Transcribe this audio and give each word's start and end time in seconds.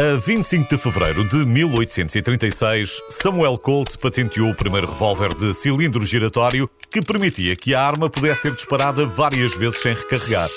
A 0.00 0.16
25 0.16 0.66
de 0.66 0.80
fevereiro 0.80 1.28
de 1.28 1.44
1836, 1.44 3.02
Samuel 3.10 3.58
Colt 3.58 3.98
patenteou 3.98 4.48
o 4.48 4.54
primeiro 4.54 4.90
revólver 4.90 5.34
de 5.34 5.52
cilindro 5.52 6.06
giratório 6.06 6.70
que 6.90 7.02
permitia 7.02 7.54
que 7.54 7.74
a 7.74 7.82
arma 7.82 8.08
pudesse 8.08 8.40
ser 8.40 8.54
disparada 8.54 9.04
várias 9.04 9.54
vezes 9.54 9.82
sem 9.82 9.92
recarregar. 9.92 10.48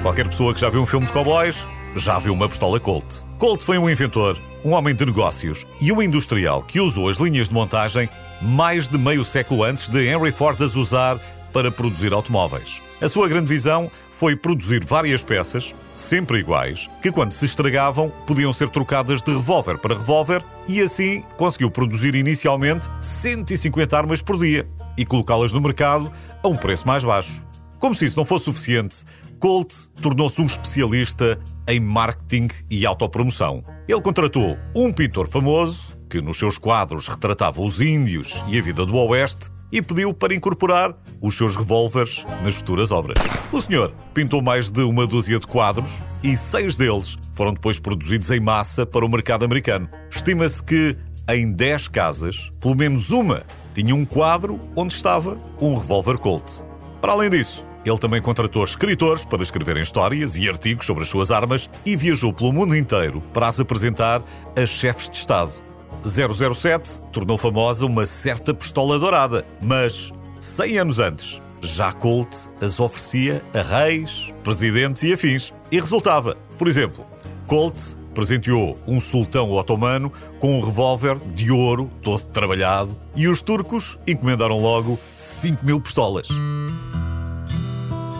Qualquer 0.00 0.26
pessoa 0.28 0.54
que 0.54 0.62
já 0.62 0.70
viu 0.70 0.80
um 0.80 0.86
filme 0.86 1.04
de 1.04 1.12
cowboys 1.12 1.68
já 1.94 2.18
viu 2.18 2.32
uma 2.32 2.48
pistola 2.48 2.80
Colt. 2.80 3.22
Colt 3.36 3.62
foi 3.62 3.76
um 3.76 3.90
inventor, 3.90 4.38
um 4.64 4.72
homem 4.72 4.94
de 4.94 5.04
negócios 5.04 5.66
e 5.78 5.92
um 5.92 6.00
industrial 6.00 6.62
que 6.62 6.80
usou 6.80 7.10
as 7.10 7.18
linhas 7.18 7.48
de 7.48 7.54
montagem 7.54 8.08
mais 8.40 8.88
de 8.88 8.96
meio 8.96 9.26
século 9.26 9.62
antes 9.62 9.90
de 9.90 10.06
Henry 10.06 10.32
Ford 10.32 10.58
as 10.62 10.74
usar 10.74 11.20
para 11.52 11.70
produzir 11.70 12.14
automóveis. 12.14 12.80
A 13.00 13.08
sua 13.10 13.28
grande 13.28 13.48
visão 13.48 13.90
foi 14.18 14.34
produzir 14.34 14.82
várias 14.82 15.22
peças, 15.22 15.74
sempre 15.92 16.38
iguais, 16.38 16.88
que 17.02 17.12
quando 17.12 17.32
se 17.32 17.44
estragavam 17.44 18.10
podiam 18.26 18.50
ser 18.50 18.70
trocadas 18.70 19.22
de 19.22 19.30
revólver 19.30 19.76
para 19.76 19.94
revólver 19.94 20.42
e 20.66 20.80
assim 20.80 21.22
conseguiu 21.36 21.70
produzir 21.70 22.14
inicialmente 22.14 22.88
150 22.98 23.94
armas 23.94 24.22
por 24.22 24.38
dia 24.38 24.66
e 24.96 25.04
colocá-las 25.04 25.52
no 25.52 25.60
mercado 25.60 26.10
a 26.42 26.48
um 26.48 26.56
preço 26.56 26.86
mais 26.86 27.04
baixo. 27.04 27.44
Como 27.78 27.94
se 27.94 28.06
isso 28.06 28.16
não 28.16 28.24
fosse 28.24 28.46
suficiente, 28.46 29.04
Colt 29.38 29.74
tornou-se 30.00 30.40
um 30.40 30.46
especialista 30.46 31.38
em 31.68 31.78
marketing 31.78 32.48
e 32.70 32.86
autopromoção. 32.86 33.62
Ele 33.86 34.00
contratou 34.00 34.56
um 34.74 34.90
pintor 34.94 35.28
famoso 35.28 35.94
que 36.08 36.22
nos 36.22 36.38
seus 36.38 36.56
quadros 36.56 37.06
retratava 37.06 37.60
os 37.60 37.82
índios 37.82 38.42
e 38.48 38.58
a 38.58 38.62
vida 38.62 38.86
do 38.86 38.96
Oeste 38.96 39.50
e 39.70 39.82
pediu 39.82 40.12
para 40.12 40.34
incorporar 40.34 40.94
os 41.20 41.36
seus 41.36 41.56
revólveres 41.56 42.24
nas 42.42 42.56
futuras 42.56 42.90
obras. 42.90 43.16
O 43.52 43.60
senhor 43.60 43.92
pintou 44.14 44.42
mais 44.42 44.70
de 44.70 44.82
uma 44.82 45.06
dúzia 45.06 45.38
de 45.38 45.46
quadros 45.46 46.02
e 46.22 46.36
seis 46.36 46.76
deles 46.76 47.16
foram 47.32 47.54
depois 47.54 47.78
produzidos 47.78 48.30
em 48.30 48.40
massa 48.40 48.86
para 48.86 49.04
o 49.04 49.08
mercado 49.08 49.44
americano. 49.44 49.88
Estima-se 50.10 50.62
que 50.62 50.96
em 51.28 51.50
10 51.52 51.88
casas, 51.88 52.50
pelo 52.60 52.76
menos 52.76 53.10
uma 53.10 53.42
tinha 53.74 53.94
um 53.94 54.04
quadro 54.04 54.58
onde 54.74 54.94
estava 54.94 55.38
um 55.60 55.76
revólver 55.76 56.18
Colt. 56.18 56.62
Para 57.00 57.12
além 57.12 57.28
disso, 57.28 57.66
ele 57.84 57.98
também 57.98 58.22
contratou 58.22 58.64
escritores 58.64 59.24
para 59.24 59.42
escreverem 59.42 59.82
histórias 59.82 60.36
e 60.36 60.48
artigos 60.48 60.86
sobre 60.86 61.02
as 61.02 61.08
suas 61.08 61.30
armas 61.30 61.70
e 61.84 61.94
viajou 61.94 62.32
pelo 62.32 62.52
mundo 62.52 62.74
inteiro 62.74 63.22
para 63.32 63.48
as 63.48 63.60
apresentar 63.60 64.22
a 64.56 64.66
chefes 64.66 65.08
de 65.08 65.16
Estado. 65.16 65.65
007 66.02 67.00
tornou 67.12 67.36
famosa 67.36 67.86
uma 67.86 68.06
certa 68.06 68.54
pistola 68.54 68.98
dourada, 68.98 69.46
mas 69.60 70.12
100 70.40 70.78
anos 70.78 70.98
antes, 70.98 71.42
já 71.60 71.92
Colt 71.92 72.34
as 72.62 72.78
oferecia 72.78 73.42
a 73.54 73.62
reis, 73.62 74.32
presidentes 74.44 75.02
e 75.02 75.12
afins. 75.12 75.52
E 75.70 75.80
resultava, 75.80 76.36
por 76.58 76.68
exemplo, 76.68 77.04
Colt 77.46 77.96
presenteou 78.14 78.76
um 78.86 78.98
sultão 78.98 79.50
otomano 79.52 80.10
com 80.38 80.58
um 80.58 80.64
revólver 80.64 81.18
de 81.34 81.50
ouro, 81.50 81.90
todo 82.02 82.22
trabalhado, 82.28 82.96
e 83.14 83.28
os 83.28 83.42
turcos 83.42 83.98
encomendaram 84.06 84.58
logo 84.58 84.98
5 85.18 85.64
mil 85.64 85.80
pistolas. 85.80 86.28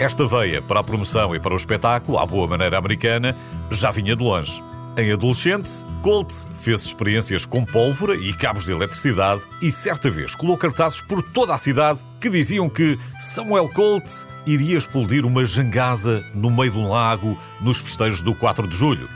Esta 0.00 0.26
veia 0.26 0.60
para 0.60 0.80
a 0.80 0.84
promoção 0.84 1.34
e 1.36 1.38
para 1.38 1.54
o 1.54 1.56
espetáculo, 1.56 2.18
à 2.18 2.26
boa 2.26 2.48
maneira 2.48 2.76
americana, 2.76 3.36
já 3.70 3.92
vinha 3.92 4.16
de 4.16 4.24
longe. 4.24 4.60
Em 4.96 5.12
adolescente, 5.12 5.84
Colt 6.02 6.32
fez 6.60 6.82
experiências 6.82 7.44
com 7.44 7.64
pólvora 7.64 8.14
e 8.14 8.32
cabos 8.32 8.64
de 8.64 8.70
eletricidade 8.70 9.42
e 9.60 9.68
certa 9.68 10.08
vez 10.08 10.36
colou 10.36 10.56
cartazes 10.56 11.00
por 11.00 11.20
toda 11.20 11.52
a 11.52 11.58
cidade 11.58 12.04
que 12.20 12.30
diziam 12.30 12.70
que 12.70 12.96
Samuel 13.18 13.68
Colt 13.70 14.04
iria 14.46 14.78
explodir 14.78 15.26
uma 15.26 15.44
jangada 15.44 16.24
no 16.32 16.48
meio 16.48 16.70
de 16.70 16.78
um 16.78 16.90
lago 16.90 17.36
nos 17.60 17.78
festejos 17.78 18.22
do 18.22 18.36
4 18.36 18.68
de 18.68 18.76
julho. 18.76 19.08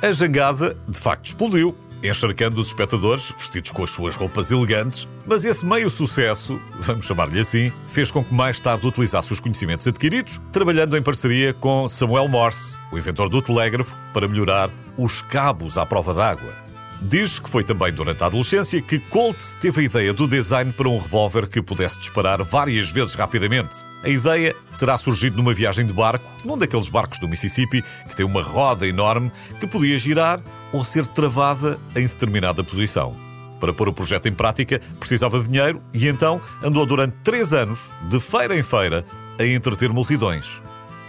A 0.00 0.12
jangada, 0.12 0.76
de 0.86 1.00
facto, 1.00 1.26
explodiu 1.26 1.76
encharcando 2.04 2.60
os 2.60 2.68
espectadores 2.68 3.32
vestidos 3.36 3.70
com 3.70 3.82
as 3.82 3.90
suas 3.90 4.14
roupas 4.14 4.50
elegantes, 4.50 5.08
mas 5.26 5.44
esse 5.44 5.64
meio 5.64 5.88
sucesso, 5.90 6.60
vamos 6.78 7.06
chamar-lhe 7.06 7.40
assim, 7.40 7.72
fez 7.88 8.10
com 8.10 8.22
que 8.22 8.34
mais 8.34 8.60
tarde 8.60 8.86
utilizasse 8.86 9.32
os 9.32 9.40
conhecimentos 9.40 9.86
adquiridos, 9.86 10.40
trabalhando 10.52 10.96
em 10.96 11.02
parceria 11.02 11.54
com 11.54 11.88
Samuel 11.88 12.28
Morse, 12.28 12.76
o 12.92 12.98
inventor 12.98 13.28
do 13.28 13.40
telégrafo, 13.40 13.96
para 14.12 14.28
melhorar 14.28 14.70
os 14.96 15.22
cabos 15.22 15.78
à 15.78 15.86
prova 15.86 16.12
d'água. 16.12 16.73
Diz 17.06 17.38
que 17.38 17.50
foi 17.50 17.62
também 17.62 17.92
durante 17.92 18.22
a 18.22 18.26
adolescência 18.26 18.80
que 18.80 18.98
Colt 18.98 19.36
teve 19.60 19.82
a 19.82 19.84
ideia 19.84 20.12
do 20.14 20.26
design 20.26 20.72
para 20.72 20.88
um 20.88 20.98
revólver 20.98 21.46
que 21.46 21.60
pudesse 21.60 21.98
disparar 21.98 22.42
várias 22.42 22.88
vezes 22.88 23.14
rapidamente. 23.14 23.84
A 24.02 24.08
ideia 24.08 24.56
terá 24.78 24.96
surgido 24.96 25.36
numa 25.36 25.52
viagem 25.52 25.84
de 25.84 25.92
barco, 25.92 26.24
num 26.42 26.56
daqueles 26.56 26.88
barcos 26.88 27.18
do 27.18 27.28
Mississippi 27.28 27.84
que 28.08 28.16
tem 28.16 28.24
uma 28.24 28.42
roda 28.42 28.88
enorme 28.88 29.30
que 29.60 29.66
podia 29.66 29.98
girar 29.98 30.40
ou 30.72 30.82
ser 30.82 31.06
travada 31.06 31.78
em 31.94 32.06
determinada 32.06 32.64
posição. 32.64 33.14
Para 33.60 33.74
pôr 33.74 33.88
o 33.88 33.92
projeto 33.92 34.26
em 34.26 34.32
prática, 34.32 34.80
precisava 34.98 35.38
de 35.40 35.48
dinheiro 35.48 35.82
e 35.92 36.08
então 36.08 36.40
andou 36.62 36.86
durante 36.86 37.16
três 37.22 37.52
anos, 37.52 37.90
de 38.08 38.18
feira 38.18 38.58
em 38.58 38.62
feira, 38.62 39.04
a 39.38 39.44
entreter 39.44 39.90
multidões. 39.90 40.58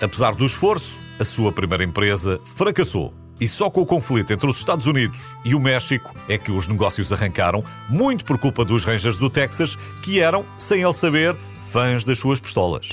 Apesar 0.02 0.36
do 0.36 0.46
esforço, 0.46 1.00
a 1.22 1.24
sua 1.24 1.54
primeira 1.54 1.86
empresa 1.86 2.42
fracassou 2.54 3.14
e 3.40 3.48
só 3.48 3.70
com 3.70 3.82
o 3.82 3.86
conflito 3.86 4.32
entre 4.32 4.48
os 4.48 4.58
Estados 4.58 4.86
Unidos 4.86 5.36
e 5.44 5.56
o 5.56 5.60
México 5.60 6.16
é 6.28 6.38
que 6.38 6.52
os 6.52 6.68
negócios 6.68 7.12
arrancaram, 7.12 7.64
muito 7.90 8.26
por 8.26 8.38
culpa 8.38 8.64
dos 8.64 8.86
Rangers 8.86 9.18
do 9.18 9.30
Texas, 9.30 9.78
que 10.04 10.20
eram, 10.20 10.46
sem 10.58 10.84
ele 10.84 10.94
saber, 10.94 11.36
fãs 11.70 12.04
das 12.04 12.20
suas 12.20 12.40
pistolas. 12.40 12.90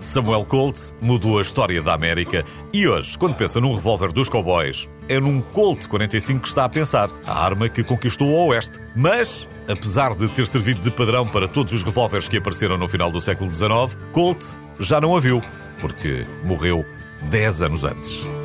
Samuel 0.00 0.44
Colt 0.44 0.92
mudou 1.00 1.38
a 1.38 1.42
história 1.42 1.82
da 1.82 1.92
América 1.92 2.44
e 2.72 2.86
hoje, 2.86 3.18
quando 3.18 3.34
pensa 3.34 3.60
num 3.60 3.74
revólver 3.74 4.12
dos 4.12 4.28
cowboys, 4.28 4.88
é 5.08 5.18
num 5.18 5.40
Colt 5.40 5.88
45 5.88 6.40
que 6.40 6.48
está 6.48 6.64
a 6.64 6.68
pensar, 6.68 7.10
a 7.26 7.44
arma 7.44 7.68
que 7.68 7.82
conquistou 7.82 8.28
o 8.28 8.46
Oeste. 8.46 8.78
Mas, 8.94 9.48
apesar 9.68 10.14
de 10.14 10.28
ter 10.28 10.46
servido 10.46 10.80
de 10.80 10.90
padrão 10.90 11.26
para 11.26 11.48
todos 11.48 11.72
os 11.72 11.82
revólveres 11.82 12.28
que 12.28 12.36
apareceram 12.36 12.78
no 12.78 12.88
final 12.88 13.10
do 13.10 13.20
século 13.20 13.52
XIX, 13.52 13.98
Colt 14.12 14.44
já 14.78 15.00
não 15.00 15.16
a 15.16 15.20
viu, 15.20 15.42
porque 15.80 16.24
morreu 16.44 16.86
10 17.30 17.62
anos 17.62 17.84
antes. 17.84 18.37